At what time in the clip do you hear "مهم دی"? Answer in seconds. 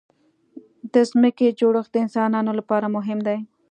2.95-3.37